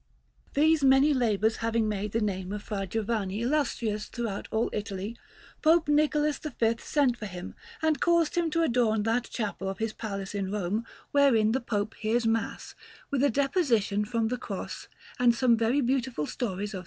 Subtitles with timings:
[0.55, 5.15] These many labours having made the name of Fra Giovanni illustrious throughout all Italy,
[5.61, 9.93] Pope Nicholas V sent for him and caused him to adorn that chapel of his
[9.93, 12.73] Palace in Rome wherein the Pope hears Mass
[13.11, 14.87] with a Deposition from the Cross
[15.19, 16.79] and some very beautiful stories of S.